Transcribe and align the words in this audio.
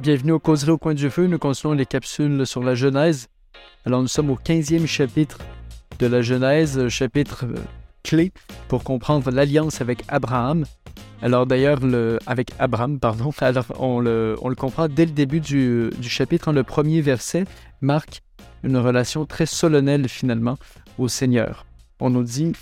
Bienvenue 0.00 0.32
au 0.32 0.38
Causerie 0.38 0.70
au 0.70 0.78
coin 0.78 0.94
du 0.94 1.10
feu. 1.10 1.26
Nous 1.26 1.38
continuons 1.38 1.74
les 1.74 1.84
capsules 1.84 2.46
sur 2.46 2.62
la 2.62 2.74
Genèse. 2.74 3.28
Alors, 3.84 4.00
nous 4.00 4.08
sommes 4.08 4.30
au 4.30 4.36
15e 4.36 4.86
chapitre 4.86 5.36
de 5.98 6.06
la 6.06 6.22
Genèse, 6.22 6.88
chapitre 6.88 7.44
euh, 7.44 7.54
clé 8.02 8.32
pour 8.68 8.82
comprendre 8.82 9.30
l'alliance 9.30 9.82
avec 9.82 10.02
Abraham. 10.08 10.64
Alors, 11.20 11.44
d'ailleurs, 11.44 11.80
avec 12.26 12.52
Abraham, 12.58 12.98
pardon, 12.98 13.30
on, 13.78 14.00
le, 14.00 14.36
comprend 14.56 14.88
dès 14.88 15.04
le 15.04 15.12
début 15.12 15.40
du, 15.40 15.90
chapitre. 16.00 16.48
Hein. 16.48 16.54
le 16.54 16.64
premier 16.64 17.02
verset 17.02 17.44
marque 17.82 18.22
une 18.62 18.78
relation 18.78 19.26
très 19.26 19.44
solennelle, 19.44 20.08
finalement, 20.08 20.56
au 20.96 21.08
Seigneur. 21.08 21.66
On 22.00 22.08
nous 22.08 22.22
dit, 22.22 22.52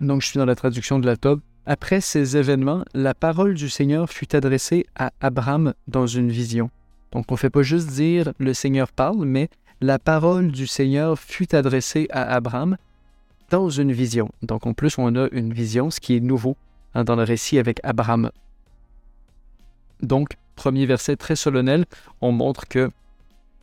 donc 0.00 0.22
je 0.22 0.28
suis 0.28 0.38
dans 0.38 0.46
la 0.46 0.54
traduction 0.54 1.00
de 1.00 1.06
la 1.06 1.16
Tobe, 1.16 1.40
après 1.66 2.00
ces 2.00 2.36
événements, 2.36 2.84
la 2.94 3.12
parole 3.12 3.54
du 3.54 3.68
Seigneur 3.68 4.08
fut 4.08 4.36
adressée 4.36 4.86
à 4.94 5.10
Abraham 5.20 5.74
dans 5.88 6.06
une 6.06 6.30
vision. 6.30 6.70
Donc 7.10 7.24
on 7.28 7.34
ne 7.34 7.38
fait 7.38 7.50
pas 7.50 7.62
juste 7.62 7.88
dire 7.88 8.32
le 8.38 8.54
Seigneur 8.54 8.92
parle, 8.92 9.24
mais 9.24 9.48
la 9.80 9.98
parole 9.98 10.52
du 10.52 10.68
Seigneur 10.68 11.18
fut 11.18 11.54
adressée 11.56 12.06
à 12.10 12.22
Abraham 12.22 12.76
dans 13.50 13.68
une 13.68 13.90
vision. 13.90 14.30
Donc 14.42 14.64
en 14.64 14.74
plus, 14.74 14.96
on 14.96 15.14
a 15.16 15.28
une 15.32 15.52
vision, 15.52 15.90
ce 15.90 15.98
qui 15.98 16.16
est 16.16 16.20
nouveau 16.20 16.56
hein, 16.94 17.02
dans 17.02 17.16
le 17.16 17.24
récit 17.24 17.58
avec 17.58 17.80
Abraham. 17.82 18.30
Donc, 20.02 20.36
premier 20.54 20.86
verset 20.86 21.16
très 21.16 21.36
solennel, 21.36 21.84
on 22.20 22.30
montre 22.30 22.68
que 22.68 22.90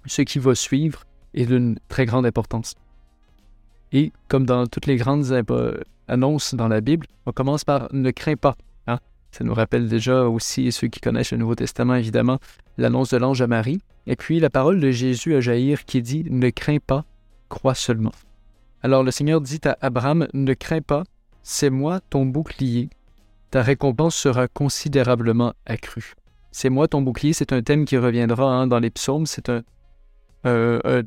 ce 0.05 0.23
qui 0.23 0.39
va 0.39 0.55
suivre 0.55 1.05
est 1.33 1.45
d'une 1.45 1.79
très 1.87 2.05
grande 2.05 2.25
importance. 2.25 2.75
Et 3.93 4.11
comme 4.27 4.45
dans 4.45 4.67
toutes 4.67 4.87
les 4.87 4.97
grandes 4.97 5.31
annonce 6.07 6.55
dans 6.55 6.67
la 6.67 6.81
Bible, 6.81 7.07
on 7.25 7.31
commence 7.31 7.63
par 7.63 7.87
ne 7.91 8.11
crains 8.11 8.35
pas. 8.35 8.55
Hein. 8.87 8.99
Ça 9.31 9.43
nous 9.43 9.53
rappelle 9.53 9.87
déjà 9.87 10.23
aussi, 10.23 10.71
ceux 10.71 10.87
qui 10.87 10.99
connaissent 10.99 11.31
le 11.31 11.37
Nouveau 11.37 11.55
Testament, 11.55 11.95
évidemment, 11.95 12.39
l'annonce 12.77 13.09
de 13.11 13.17
l'ange 13.17 13.41
à 13.41 13.47
Marie. 13.47 13.81
Et 14.05 14.15
puis 14.15 14.39
la 14.39 14.49
parole 14.49 14.79
de 14.79 14.91
Jésus 14.91 15.35
à 15.35 15.41
Jaïr 15.41 15.85
qui 15.85 16.01
dit 16.01 16.25
Ne 16.29 16.49
crains 16.49 16.79
pas, 16.85 17.05
crois 17.49 17.75
seulement. 17.75 18.11
Alors 18.81 19.03
le 19.03 19.11
Seigneur 19.11 19.39
dit 19.39 19.61
à 19.65 19.77
Abraham 19.81 20.27
Ne 20.33 20.53
crains 20.53 20.81
pas, 20.81 21.03
c'est 21.41 21.69
moi 21.69 22.01
ton 22.09 22.25
bouclier. 22.25 22.89
Ta 23.49 23.61
récompense 23.61 24.15
sera 24.15 24.47
considérablement 24.47 25.53
accrue. 25.65 26.15
C'est 26.51 26.69
moi 26.69 26.87
ton 26.87 27.01
bouclier, 27.01 27.33
c'est 27.33 27.53
un 27.53 27.61
thème 27.61 27.85
qui 27.85 27.97
reviendra 27.97 28.51
hein, 28.51 28.67
dans 28.67 28.79
les 28.79 28.89
psaumes. 28.89 29.25
C'est 29.25 29.49
un, 29.49 29.63
un, 30.43 31.01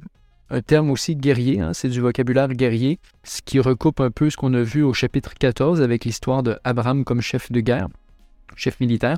un 0.50 0.60
terme 0.60 0.90
aussi 0.90 1.16
guerrier, 1.16 1.60
hein, 1.60 1.72
c'est 1.72 1.88
du 1.88 2.00
vocabulaire 2.00 2.48
guerrier, 2.48 2.98
ce 3.24 3.42
qui 3.42 3.58
recoupe 3.58 4.00
un 4.00 4.10
peu 4.10 4.30
ce 4.30 4.36
qu'on 4.36 4.54
a 4.54 4.62
vu 4.62 4.82
au 4.82 4.92
chapitre 4.92 5.34
14 5.34 5.82
avec 5.82 6.04
l'histoire 6.04 6.42
d'Abraham 6.42 7.04
comme 7.04 7.20
chef 7.20 7.50
de 7.50 7.60
guerre, 7.60 7.88
chef 8.54 8.78
militaire. 8.80 9.16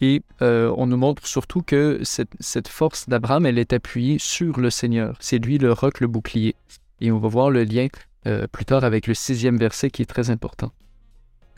Et 0.00 0.22
euh, 0.40 0.72
on 0.78 0.86
nous 0.86 0.96
montre 0.96 1.26
surtout 1.26 1.60
que 1.60 2.00
cette, 2.02 2.68
force 2.68 3.08
d'Abraham, 3.08 3.44
elle 3.44 3.58
est 3.58 3.72
appuyée 3.72 4.18
sur 4.18 4.58
le 4.58 4.70
Seigneur. 4.70 5.16
C'est 5.20 5.38
lui 5.38 5.58
le 5.58 5.72
roc, 5.72 6.00
le 6.00 6.06
bouclier. 6.06 6.54
Et 7.02 7.12
on 7.12 7.18
va 7.18 7.28
voir 7.28 7.50
le 7.50 7.64
lien 7.64 7.88
euh, 8.26 8.46
plus 8.46 8.64
tard 8.64 8.84
avec 8.84 9.06
le 9.06 9.14
sixième 9.14 9.58
verset 9.58 9.90
qui 9.90 10.02
est 10.02 10.06
très 10.06 10.30
important. 10.30 10.72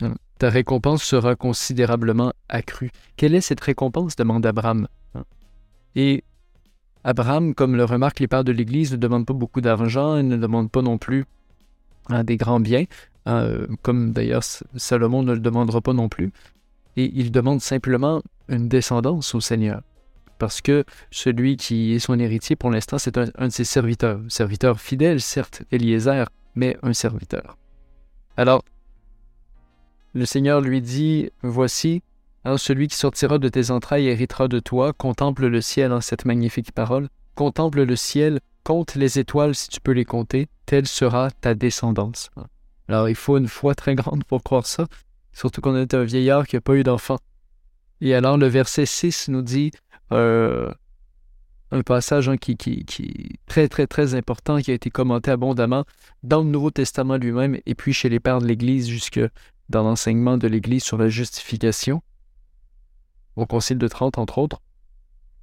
Hein. 0.01 0.15
Ta 0.39 0.49
récompense 0.49 1.03
sera 1.03 1.35
considérablement 1.35 2.33
accrue. 2.49 2.91
Quelle 3.15 3.33
est 3.33 3.41
cette 3.41 3.61
récompense? 3.61 4.17
demande 4.17 4.45
Abraham. 4.45 4.87
Hein. 5.15 5.23
Et 5.95 6.25
Abraham, 7.03 7.53
comme 7.53 7.75
le 7.75 7.83
remarquent 7.83 8.19
les 8.19 8.27
pères 8.27 8.43
de 8.43 8.51
l'Église, 8.51 8.91
ne 8.93 8.97
demande 8.97 9.25
pas 9.25 9.33
beaucoup 9.33 9.61
d'argent, 9.61 10.17
il 10.17 10.27
ne 10.27 10.37
demande 10.37 10.71
pas 10.71 10.81
non 10.81 10.97
plus 10.97 11.25
hein, 12.09 12.23
des 12.23 12.37
grands 12.37 12.59
biens, 12.59 12.85
hein, 13.25 13.49
comme 13.81 14.11
d'ailleurs 14.11 14.43
Salomon 14.75 15.23
ne 15.23 15.33
le 15.33 15.39
demandera 15.39 15.81
pas 15.81 15.93
non 15.93 16.09
plus. 16.09 16.31
Et 16.95 17.11
il 17.15 17.31
demande 17.31 17.61
simplement 17.61 18.21
une 18.47 18.69
descendance 18.69 19.33
au 19.35 19.41
Seigneur. 19.41 19.81
Parce 20.37 20.61
que 20.61 20.83
celui 21.11 21.57
qui 21.57 21.93
est 21.93 21.99
son 21.99 22.19
héritier 22.19 22.55
pour 22.55 22.69
l'instant, 22.69 22.97
c'est 22.97 23.17
un, 23.17 23.47
de 23.47 23.49
ses 23.49 23.63
serviteurs. 23.63 24.19
Serviteur 24.27 24.79
fidèle, 24.79 25.21
certes, 25.21 25.63
Eliezer, 25.71 26.27
mais 26.55 26.77
un 26.83 26.93
serviteur. 26.93 27.57
Alors, 28.37 28.63
le 30.13 30.25
Seigneur 30.25 30.61
lui 30.61 30.81
dit, 30.81 31.29
Voici, 31.41 32.03
alors 32.45 32.59
celui 32.59 32.87
qui 32.87 32.97
sortira 32.97 33.37
de 33.37 33.47
tes 33.47 33.71
entrailles 33.71 34.07
héritera 34.07 34.47
de 34.47 34.59
toi. 34.59 34.91
Contemple 34.93 35.47
le 35.47 35.61
ciel 35.61 35.93
en 35.93 36.01
cette 36.01 36.25
magnifique 36.25 36.73
parole. 36.73 37.07
Contemple 37.35 37.83
le 37.83 37.95
ciel, 37.95 38.39
compte 38.63 38.95
les 38.95 39.17
étoiles 39.17 39.55
si 39.55 39.69
tu 39.69 39.79
peux 39.79 39.93
les 39.93 40.05
compter. 40.05 40.49
Telle 40.65 40.87
sera 40.87 41.31
ta 41.31 41.55
descendance. 41.55 42.29
Alors 42.89 43.07
il 43.07 43.15
faut 43.15 43.37
une 43.37 43.47
foi 43.47 43.75
très 43.75 43.95
grande 43.95 44.25
pour 44.25 44.43
croire 44.43 44.65
ça, 44.65 44.87
surtout 45.31 45.61
qu'on 45.61 45.75
est 45.77 45.93
un 45.93 46.03
vieillard 46.03 46.45
qui 46.45 46.57
n'a 46.57 46.61
pas 46.61 46.75
eu 46.75 46.83
d'enfant. 46.83 47.17
Et 48.01 48.13
alors 48.13 48.37
le 48.37 48.47
verset 48.47 48.85
6 48.85 49.29
nous 49.29 49.41
dit 49.41 49.71
euh, 50.11 50.69
un 51.71 51.81
passage 51.81 52.27
hein, 52.27 52.35
qui, 52.35 52.57
qui, 52.57 52.83
qui 52.83 53.39
très 53.47 53.69
très 53.69 53.87
très 53.87 54.15
important, 54.15 54.59
qui 54.59 54.71
a 54.71 54.73
été 54.73 54.89
commenté 54.89 55.31
abondamment 55.31 55.85
dans 56.23 56.43
le 56.43 56.49
Nouveau 56.49 56.71
Testament 56.71 57.15
lui-même 57.15 57.57
et 57.65 57.73
puis 57.73 57.93
chez 57.93 58.09
les 58.09 58.19
pères 58.19 58.39
de 58.39 58.47
l'Église 58.47 58.87
jusque 58.89 59.21
dans 59.69 59.83
l'enseignement 59.83 60.37
de 60.37 60.49
l'Église 60.49 60.83
sur 60.83 60.97
la 60.97 61.07
justification 61.07 62.01
au 63.35 63.45
Concile 63.45 63.77
de 63.77 63.87
Trente, 63.87 64.17
entre 64.17 64.37
autres. 64.37 64.61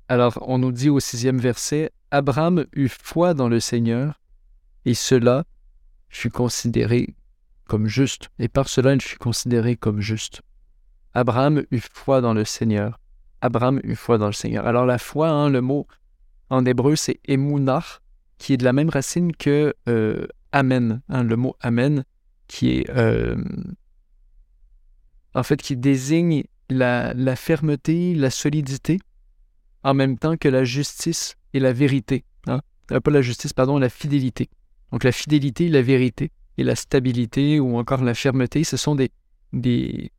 Alors, 0.09 0.39
on 0.43 0.59
nous 0.59 0.73
dit 0.73 0.89
au 0.89 1.01
sixième 1.01 1.39
verset, 1.39 1.91
Abraham 2.11 2.67
eut 2.75 2.89
foi 2.89 3.35
dans 3.35 3.49
le 3.49 3.61
Seigneur, 3.61 4.21
et 4.85 4.95
cela 4.95 5.45
fut 6.09 6.31
considéré 6.31 7.15
comme 7.67 7.87
juste, 7.87 8.31
et 8.41 8.49
par 8.49 8.69
cela 8.69 8.95
il 8.95 9.01
fut 9.01 9.19
considéré 9.19 9.77
comme 9.77 10.01
juste. 10.01 10.43
Abraham 11.15 11.65
eut 11.71 11.81
foi 11.93 12.21
dans 12.21 12.35
le 12.35 12.45
Seigneur. 12.45 12.99
Abraham 13.41 13.81
eut 13.85 13.95
foi 13.95 14.19
dans 14.19 14.27
le 14.27 14.33
Seigneur. 14.33 14.67
Alors 14.67 14.87
la 14.87 14.99
foi, 14.99 15.29
hein, 15.29 15.49
le 15.49 15.61
mot 15.61 15.87
en 16.51 16.65
hébreu, 16.65 16.97
c'est 16.97 17.21
emunach, 17.29 18.01
qui 18.39 18.55
est 18.55 18.57
de 18.57 18.65
la 18.65 18.73
même 18.73 18.89
racine 18.89 19.35
que 19.37 19.75
euh, 19.89 20.27
amen, 20.51 21.01
hein, 21.09 21.23
le 21.23 21.37
mot 21.37 21.55
amen, 21.61 22.05
qui 22.49 22.79
est 22.79 22.91
euh, 22.91 23.37
en 25.35 25.45
fait 25.45 25.63
qui 25.63 25.77
désigne 25.77 26.43
la, 26.71 27.37
fermeté, 27.37 28.15
la 28.15 28.31
solidité, 28.31 28.99
en 29.83 29.95
même 29.95 30.19
temps 30.19 30.37
que 30.37 30.49
la 30.49 30.65
justice 30.65 31.37
et 31.53 31.61
la 31.61 31.73
vérité. 31.73 32.25
Hein? 32.47 32.61
Euh, 32.93 33.01
pas 33.01 33.11
la 33.11 33.23
justice, 33.23 33.53
pardon, 33.53 33.79
la 33.79 33.89
fidélité. 33.89 34.49
Donc 34.93 35.05
la 35.05 35.13
fidélité, 35.13 35.69
la 35.69 35.83
vérité 35.83 36.31
et 36.59 36.65
la 36.65 36.75
stabilité 36.75 37.61
ou 37.61 37.77
encore 37.77 38.03
la 38.03 38.15
fermeté, 38.15 38.65
ce 38.65 38.77
sont 38.77 38.95
des... 38.95 39.11
des... 39.53 40.11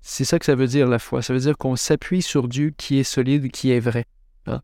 C'est 0.00 0.24
ça 0.24 0.38
que 0.38 0.44
ça 0.44 0.54
veut 0.54 0.66
dire 0.66 0.88
la 0.88 0.98
foi. 0.98 1.22
Ça 1.22 1.32
veut 1.32 1.40
dire 1.40 1.56
qu'on 1.56 1.76
s'appuie 1.76 2.22
sur 2.22 2.48
Dieu 2.48 2.72
qui 2.76 2.98
est 2.98 3.04
solide, 3.04 3.50
qui 3.50 3.70
est 3.70 3.80
vrai. 3.80 4.04
Hein? 4.46 4.60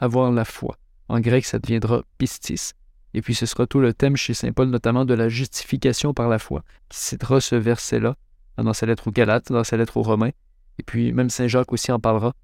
Avoir 0.00 0.30
la 0.30 0.44
foi. 0.44 0.76
En 1.08 1.20
grec, 1.20 1.44
ça 1.44 1.58
deviendra 1.58 2.04
pistis. 2.16 2.74
Et 3.14 3.22
puis 3.22 3.34
ce 3.34 3.46
sera 3.46 3.66
tout 3.66 3.80
le 3.80 3.94
thème 3.94 4.16
chez 4.16 4.34
Saint 4.34 4.52
Paul, 4.52 4.68
notamment 4.68 5.04
de 5.04 5.14
la 5.14 5.28
justification 5.28 6.14
par 6.14 6.28
la 6.28 6.38
foi, 6.38 6.62
qui 6.88 6.98
citera 6.98 7.40
ce 7.40 7.56
verset-là 7.56 8.16
dans 8.62 8.72
sa 8.72 8.86
lettre 8.86 9.08
aux 9.08 9.12
Galates, 9.12 9.52
dans 9.52 9.64
sa 9.64 9.76
lettre 9.76 9.96
aux 9.96 10.02
Romains, 10.02 10.30
et 10.78 10.82
puis 10.82 11.12
même 11.12 11.30
Saint 11.30 11.48
Jacques 11.48 11.72
aussi 11.72 11.92
en 11.92 12.00
parlera 12.00 12.34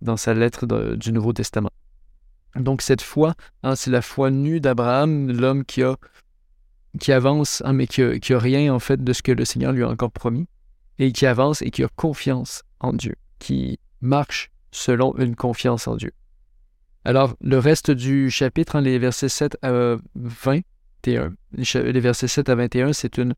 dans 0.00 0.16
sa 0.16 0.34
lettre 0.34 0.66
du 0.96 1.12
Nouveau 1.12 1.32
Testament. 1.32 1.70
Donc 2.56 2.82
cette 2.82 3.02
foi, 3.02 3.34
hein, 3.62 3.74
c'est 3.74 3.90
la 3.90 4.02
foi 4.02 4.30
nue 4.30 4.60
d'Abraham, 4.60 5.30
l'homme 5.30 5.64
qui 5.64 5.82
a 5.82 5.96
qui 7.00 7.12
avance, 7.12 7.60
hein, 7.64 7.72
mais 7.72 7.86
qui 7.88 8.02
a, 8.02 8.38
rien 8.38 8.72
en 8.72 8.78
fait 8.78 9.02
de 9.02 9.12
ce 9.12 9.22
que 9.22 9.32
le 9.32 9.44
Seigneur 9.44 9.72
lui 9.72 9.82
a 9.82 9.88
encore 9.88 10.12
promis, 10.12 10.46
et 10.98 11.10
qui 11.10 11.26
avance 11.26 11.60
et 11.62 11.70
qui 11.70 11.82
a 11.82 11.88
confiance 11.88 12.62
en 12.78 12.92
Dieu, 12.92 13.16
qui 13.40 13.80
marche 14.00 14.50
selon 14.70 15.16
une 15.16 15.34
confiance 15.34 15.88
en 15.88 15.96
Dieu. 15.96 16.12
Alors, 17.04 17.36
le 17.40 17.58
reste 17.58 17.90
du 17.90 18.30
chapitre, 18.30 18.76
hein, 18.76 18.80
les 18.80 18.98
versets 18.98 19.28
7 19.28 19.58
à 19.62 19.96
21, 20.14 21.34
les 21.56 22.00
versets 22.00 22.28
7 22.28 22.48
à 22.48 22.54
21, 22.54 22.92
c'est 22.92 23.18
une 23.18 23.34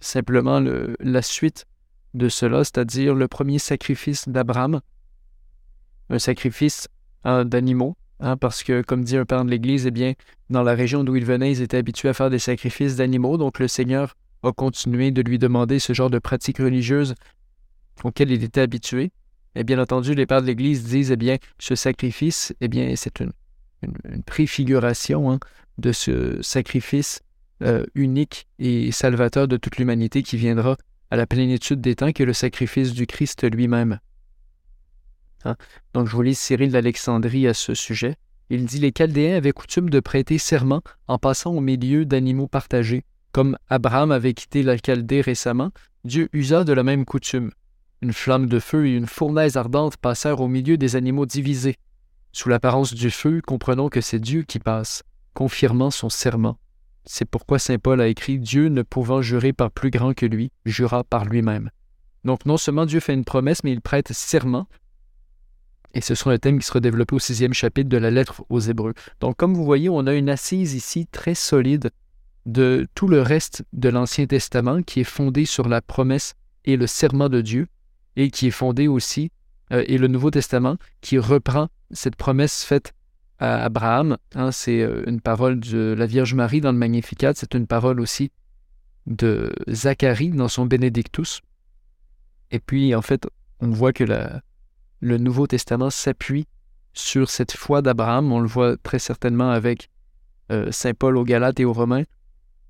simplement 0.00 0.62
la 1.00 1.22
suite 1.22 1.66
de 2.14 2.28
cela, 2.28 2.64
c'est-à-dire 2.64 3.14
le 3.14 3.28
premier 3.28 3.58
sacrifice 3.58 4.28
d'Abraham, 4.28 4.80
un 6.08 6.18
sacrifice 6.18 6.88
hein, 7.24 7.44
d'animaux, 7.44 7.96
hein, 8.18 8.36
parce 8.36 8.62
que, 8.62 8.82
comme 8.82 9.04
dit 9.04 9.16
un 9.16 9.24
père 9.24 9.44
de 9.44 9.50
l'Église, 9.50 9.86
eh 9.86 9.90
bien, 9.90 10.14
dans 10.48 10.62
la 10.62 10.74
région 10.74 11.04
d'où 11.04 11.16
il 11.16 11.24
venait, 11.24 11.52
ils 11.52 11.62
étaient 11.62 11.76
habitués 11.76 12.08
à 12.08 12.14
faire 12.14 12.30
des 12.30 12.38
sacrifices 12.38 12.96
d'animaux, 12.96 13.36
donc 13.36 13.58
le 13.58 13.68
Seigneur 13.68 14.16
a 14.42 14.52
continué 14.52 15.10
de 15.10 15.22
lui 15.22 15.38
demander 15.38 15.78
ce 15.78 15.92
genre 15.92 16.10
de 16.10 16.18
pratiques 16.18 16.58
religieuses 16.58 17.14
auxquelles 18.02 18.30
il 18.30 18.42
était 18.42 18.60
habitué. 18.60 19.12
Et 19.54 19.64
bien 19.64 19.78
entendu, 19.78 20.14
les 20.14 20.26
pères 20.26 20.42
de 20.42 20.46
l'Église 20.46 20.84
disent, 20.84 21.10
eh 21.10 21.16
bien, 21.16 21.36
ce 21.58 21.74
sacrifice, 21.74 22.54
eh 22.60 22.68
bien, 22.68 22.94
c'est 22.96 23.20
une, 23.20 23.32
préfiguration 24.26 25.32
hein, 25.32 25.38
de 25.78 25.92
ce 25.92 26.40
sacrifice 26.42 27.20
euh, 27.62 27.84
unique 27.94 28.46
et 28.58 28.92
salvateur 28.92 29.48
de 29.48 29.56
toute 29.56 29.76
l'humanité 29.76 30.22
qui 30.22 30.36
viendra 30.36 30.76
à 31.10 31.16
la 31.16 31.26
plénitude 31.26 31.80
des 31.80 31.96
temps, 31.96 32.12
qui 32.12 32.24
le 32.24 32.32
sacrifice 32.32 32.92
du 32.92 33.06
Christ 33.06 33.50
lui-même. 33.50 33.98
Hein? 35.44 35.56
Donc 35.94 36.06
je 36.06 36.14
vous 36.14 36.22
lis 36.22 36.34
Cyril 36.34 36.70
d'Alexandrie 36.70 37.46
à 37.46 37.54
ce 37.54 37.74
sujet. 37.74 38.16
Il 38.48 38.64
dit 38.66 38.78
Les 38.78 38.92
Chaldéens 38.92 39.36
avaient 39.36 39.52
coutume 39.52 39.90
de 39.90 40.00
prêter 40.00 40.38
serment 40.38 40.82
en 41.06 41.18
passant 41.18 41.52
au 41.52 41.60
milieu 41.60 42.04
d'animaux 42.04 42.48
partagés. 42.48 43.04
Comme 43.32 43.56
Abraham 43.68 44.10
avait 44.10 44.34
quitté 44.34 44.62
la 44.62 44.76
Chaldée 44.76 45.20
récemment, 45.20 45.70
Dieu 46.04 46.28
usa 46.32 46.64
de 46.64 46.72
la 46.72 46.82
même 46.82 47.04
coutume. 47.04 47.52
Une 48.02 48.12
flamme 48.12 48.46
de 48.46 48.58
feu 48.58 48.86
et 48.86 48.96
une 48.96 49.06
fournaise 49.06 49.56
ardente 49.56 49.96
passèrent 49.98 50.40
au 50.40 50.48
milieu 50.48 50.76
des 50.76 50.96
animaux 50.96 51.26
divisés. 51.26 51.76
Sous 52.32 52.48
l'apparence 52.48 52.94
du 52.94 53.10
feu, 53.10 53.40
comprenons 53.46 53.88
que 53.88 54.00
c'est 54.00 54.18
Dieu 54.18 54.42
qui 54.42 54.58
passe, 54.58 55.02
confirmant 55.34 55.90
son 55.90 56.08
serment. 56.08 56.58
C'est 57.04 57.24
pourquoi 57.24 57.58
Saint 57.58 57.78
Paul 57.78 58.00
a 58.00 58.08
écrit 58.08 58.38
Dieu 58.38 58.68
ne 58.68 58.82
pouvant 58.82 59.22
jurer 59.22 59.52
par 59.52 59.70
plus 59.70 59.90
grand 59.90 60.14
que 60.14 60.26
lui, 60.26 60.52
jura 60.64 61.04
par 61.04 61.24
lui-même. 61.24 61.70
Donc 62.24 62.44
non 62.46 62.56
seulement 62.56 62.86
Dieu 62.86 63.00
fait 63.00 63.14
une 63.14 63.24
promesse, 63.24 63.64
mais 63.64 63.72
il 63.72 63.80
prête 63.80 64.12
serment. 64.12 64.68
Et 65.94 66.00
ce 66.00 66.14
sera 66.14 66.32
un 66.32 66.38
thème 66.38 66.58
qui 66.58 66.66
sera 66.66 66.80
développé 66.80 67.16
au 67.16 67.18
sixième 67.18 67.54
chapitre 67.54 67.88
de 67.88 67.96
la 67.96 68.10
lettre 68.10 68.44
aux 68.48 68.60
Hébreux. 68.60 68.94
Donc 69.20 69.36
comme 69.36 69.54
vous 69.54 69.64
voyez, 69.64 69.88
on 69.88 70.06
a 70.06 70.14
une 70.14 70.28
assise 70.28 70.74
ici 70.74 71.06
très 71.06 71.34
solide 71.34 71.90
de 72.46 72.86
tout 72.94 73.08
le 73.08 73.22
reste 73.22 73.64
de 73.72 73.88
l'Ancien 73.88 74.26
Testament 74.26 74.82
qui 74.82 75.00
est 75.00 75.04
fondé 75.04 75.44
sur 75.44 75.68
la 75.68 75.80
promesse 75.80 76.34
et 76.64 76.76
le 76.76 76.86
serment 76.86 77.28
de 77.28 77.40
Dieu, 77.40 77.66
et 78.16 78.30
qui 78.30 78.48
est 78.48 78.52
fondé 78.52 78.86
aussi, 78.86 79.30
euh, 79.72 79.84
et 79.86 79.98
le 79.98 80.08
Nouveau 80.08 80.30
Testament 80.30 80.76
qui 81.00 81.18
reprend 81.18 81.68
cette 81.90 82.16
promesse 82.16 82.64
faite 82.64 82.92
à 83.40 83.64
Abraham. 83.64 84.16
Hein, 84.34 84.52
c'est 84.52 84.82
euh, 84.82 85.02
une 85.06 85.20
parole 85.20 85.58
de 85.58 85.94
la 85.98 86.06
Vierge 86.06 86.34
Marie 86.34 86.60
dans 86.60 86.72
le 86.72 86.78
Magnificat, 86.78 87.32
c'est 87.34 87.54
une 87.54 87.66
parole 87.66 88.00
aussi 88.00 88.30
de 89.06 89.52
Zacharie 89.68 90.30
dans 90.30 90.48
son 90.48 90.66
Benedictus. 90.66 91.40
Et 92.50 92.60
puis, 92.60 92.94
en 92.94 93.02
fait, 93.02 93.26
on 93.60 93.70
voit 93.70 93.92
que 93.92 94.04
le 95.00 95.18
Nouveau 95.18 95.46
Testament 95.46 95.90
s'appuie 95.90 96.46
sur 96.92 97.30
cette 97.30 97.52
foi 97.52 97.82
d'Abraham. 97.82 98.32
On 98.32 98.40
le 98.40 98.48
voit 98.48 98.76
très 98.76 98.98
certainement 98.98 99.50
avec 99.50 99.88
euh, 100.50 100.70
Saint 100.70 100.94
Paul 100.94 101.16
aux 101.16 101.24
Galates 101.24 101.60
et 101.60 101.64
aux 101.64 101.72
Romains, 101.72 102.04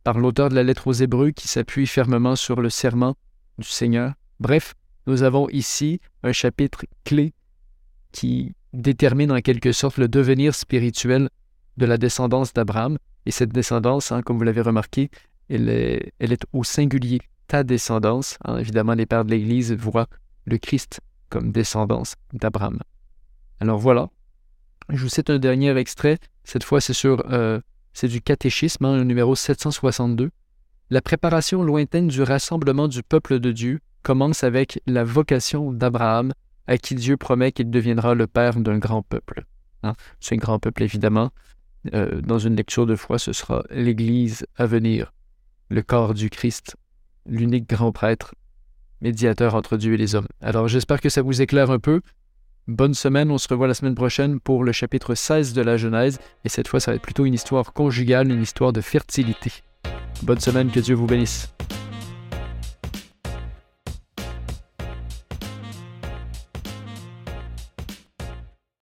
par 0.04 0.18
l'auteur 0.18 0.48
de 0.48 0.54
la 0.54 0.62
lettre 0.62 0.86
aux 0.86 0.92
Hébreux 0.92 1.30
qui 1.30 1.48
s'appuie 1.48 1.86
fermement 1.86 2.36
sur 2.36 2.60
le 2.60 2.70
serment 2.70 3.16
du 3.58 3.68
Seigneur. 3.68 4.14
Bref, 4.38 4.74
nous 5.06 5.22
avons 5.22 5.48
ici 5.48 6.00
un 6.22 6.32
chapitre 6.32 6.84
clé 7.04 7.34
qui 8.12 8.54
détermine 8.72 9.32
en 9.32 9.40
quelque 9.40 9.72
sorte 9.72 9.98
le 9.98 10.08
devenir 10.08 10.54
spirituel 10.54 11.28
de 11.76 11.86
la 11.86 11.98
descendance 11.98 12.52
d'Abraham. 12.52 12.98
Et 13.26 13.30
cette 13.30 13.52
descendance, 13.52 14.12
hein, 14.12 14.22
comme 14.22 14.38
vous 14.38 14.44
l'avez 14.44 14.60
remarqué, 14.60 15.10
elle 15.48 15.68
est, 15.68 16.46
au 16.52 16.64
singulier, 16.64 17.20
ta 17.48 17.64
descendance. 17.64 18.38
Hein. 18.44 18.58
évidemment, 18.58 18.94
les 18.94 19.06
pères 19.06 19.24
de 19.24 19.30
l'Église 19.30 19.72
voient 19.72 20.06
le 20.46 20.58
Christ 20.58 21.00
comme 21.28 21.52
descendance 21.52 22.14
d'Abraham. 22.32 22.78
Alors 23.60 23.78
voilà, 23.78 24.08
je 24.88 25.02
vous 25.02 25.08
cite 25.08 25.30
un 25.30 25.38
dernier 25.38 25.76
extrait. 25.76 26.18
Cette 26.44 26.64
fois, 26.64 26.80
c'est 26.80 26.92
sur, 26.92 27.24
euh, 27.30 27.60
c'est 27.92 28.08
du 28.08 28.20
catéchisme, 28.20 28.84
hein, 28.84 28.96
le 28.96 29.04
numéro 29.04 29.34
762. 29.34 30.30
La 30.90 31.02
préparation 31.02 31.62
lointaine 31.62 32.08
du 32.08 32.22
rassemblement 32.22 32.88
du 32.88 33.02
peuple 33.02 33.38
de 33.38 33.52
Dieu 33.52 33.80
commence 34.02 34.42
avec 34.42 34.80
la 34.86 35.04
vocation 35.04 35.72
d'Abraham 35.72 36.32
à 36.70 36.78
qui 36.78 36.94
Dieu 36.94 37.16
promet 37.16 37.50
qu'il 37.50 37.68
deviendra 37.68 38.14
le 38.14 38.28
père 38.28 38.60
d'un 38.60 38.78
grand 38.78 39.02
peuple. 39.02 39.44
Hein? 39.82 39.94
Un 40.30 40.36
grand 40.36 40.60
peuple, 40.60 40.84
évidemment. 40.84 41.30
Euh, 41.94 42.20
dans 42.20 42.38
une 42.38 42.54
lecture 42.54 42.86
de 42.86 42.94
foi, 42.94 43.18
ce 43.18 43.32
sera 43.32 43.64
l'Église 43.70 44.46
à 44.56 44.66
venir, 44.66 45.12
le 45.68 45.82
corps 45.82 46.14
du 46.14 46.30
Christ, 46.30 46.76
l'unique 47.26 47.68
grand 47.68 47.90
prêtre, 47.90 48.36
médiateur 49.00 49.56
entre 49.56 49.78
Dieu 49.78 49.94
et 49.94 49.96
les 49.96 50.14
hommes. 50.14 50.28
Alors 50.40 50.68
j'espère 50.68 51.00
que 51.00 51.08
ça 51.08 51.22
vous 51.22 51.42
éclaire 51.42 51.72
un 51.72 51.80
peu. 51.80 52.02
Bonne 52.68 52.94
semaine, 52.94 53.32
on 53.32 53.38
se 53.38 53.48
revoit 53.48 53.66
la 53.66 53.74
semaine 53.74 53.96
prochaine 53.96 54.38
pour 54.38 54.62
le 54.62 54.70
chapitre 54.70 55.16
16 55.16 55.54
de 55.54 55.62
la 55.62 55.76
Genèse, 55.76 56.20
et 56.44 56.48
cette 56.48 56.68
fois 56.68 56.78
ça 56.78 56.92
va 56.92 56.96
être 56.96 57.02
plutôt 57.02 57.24
une 57.24 57.34
histoire 57.34 57.72
conjugale, 57.72 58.30
une 58.30 58.42
histoire 58.42 58.72
de 58.72 58.82
fertilité. 58.82 59.50
Bonne 60.22 60.40
semaine, 60.40 60.70
que 60.70 60.80
Dieu 60.80 60.94
vous 60.94 61.06
bénisse. 61.06 61.52